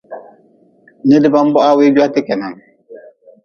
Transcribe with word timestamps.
Nida 1.07 1.27
ban 1.33 1.47
bohaa 1.53 1.75
wuii 1.77 1.93
gweete 1.95 2.19
kenan. 2.27 2.53